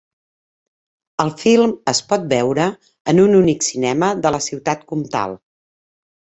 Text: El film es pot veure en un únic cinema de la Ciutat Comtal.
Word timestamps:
El 1.23 1.29
film 1.41 1.73
es 1.93 2.01
pot 2.13 2.25
veure 2.33 2.67
en 3.13 3.23
un 3.27 3.37
únic 3.43 3.69
cinema 3.69 4.13
de 4.25 4.35
la 4.37 4.43
Ciutat 4.51 4.85
Comtal. 4.93 5.41